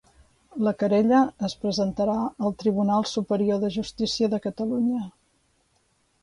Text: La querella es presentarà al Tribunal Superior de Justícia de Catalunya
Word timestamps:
La 0.67 0.71
querella 0.83 1.19
es 1.47 1.53
presentarà 1.65 2.15
al 2.47 2.55
Tribunal 2.63 3.05
Superior 3.11 3.61
de 3.67 3.71
Justícia 3.77 4.31
de 4.33 4.41
Catalunya 4.49 5.05